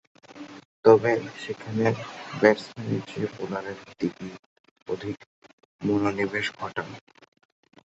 [0.85, 1.11] তবে,
[1.37, 1.85] সেখানে
[2.39, 4.33] ব্যাটসম্যানের চেয়ে বোলারের দিকেই
[4.87, 5.17] অধিক
[5.81, 6.87] মনোনিবেশ ঘটান।